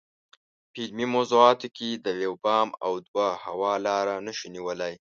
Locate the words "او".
2.85-2.93